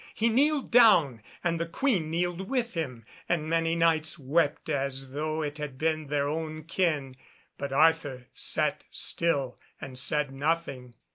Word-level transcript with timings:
He 0.15 0.29
kneeled 0.29 0.71
down, 0.71 1.21
and 1.43 1.59
the 1.59 1.67
Queen 1.67 2.09
kneeled 2.09 2.49
with 2.49 2.73
him, 2.73 3.05
and 3.29 3.47
many 3.47 3.75
Knights 3.75 4.17
wept 4.17 4.67
as 4.67 5.11
though 5.11 5.43
it 5.43 5.59
had 5.59 5.77
been 5.77 6.07
their 6.07 6.27
own 6.27 6.63
kin. 6.63 7.15
But 7.59 7.71
Arthur 7.71 8.25
sat 8.33 8.83
still 8.89 9.59
and 9.79 9.99
said 9.99 10.31
nothing. 10.31 10.95